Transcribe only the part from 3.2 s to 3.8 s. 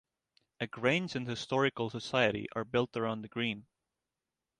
the green.